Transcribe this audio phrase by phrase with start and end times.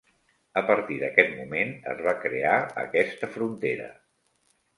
[0.61, 2.55] A partir d'aquest moment es va crear
[2.85, 3.93] aquesta frontera.